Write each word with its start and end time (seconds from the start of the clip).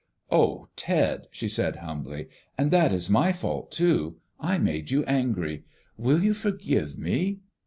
"Oh, 0.31 0.67
Ted," 0.75 1.27
she 1.29 1.47
said 1.47 1.75
humbly, 1.75 2.27
"and 2.57 2.71
that 2.71 2.91
is 2.91 3.07
my 3.07 3.31
fault 3.31 3.69
too. 3.71 4.15
I 4.39 4.57
made 4.57 4.89
you 4.89 5.03
angry. 5.05 5.63
Will 5.95 6.23
you 6.23 6.33
forgive 6.33 6.97
me?" 6.97 7.41